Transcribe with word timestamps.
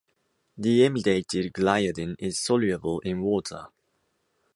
Deamidated 0.59 1.53
gliadin 1.53 2.15
is 2.17 2.39
soluble 2.39 3.01
in 3.01 3.21
water. 3.21 3.67